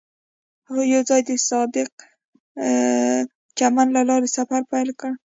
هغوی 0.67 0.85
یوځای 0.95 1.21
د 1.25 1.31
صادق 1.49 1.89
چمن 3.57 3.87
له 3.95 4.01
لارې 4.09 4.27
سفر 4.37 4.61
پیل 4.71 4.89
کړ. 4.99 5.11